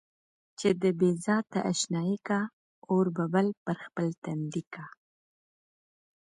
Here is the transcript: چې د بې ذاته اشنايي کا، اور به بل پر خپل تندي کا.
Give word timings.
چې 0.59 0.69
د 0.81 0.83
بې 0.99 1.09
ذاته 1.25 1.59
اشنايي 1.71 2.17
کا، 2.27 2.41
اور 2.89 3.05
به 3.15 3.25
بل 3.33 3.47
پر 3.63 3.77
خپل 3.85 4.07
تندي 4.23 4.63
کا. 4.73 4.85